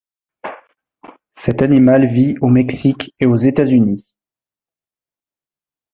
Cet 1.33 1.61
animal 1.61 2.07
vit 2.07 2.35
au 2.41 2.47
Mexique 2.47 3.13
et 3.19 3.27
aux 3.27 3.35
États-Unis. 3.35 4.15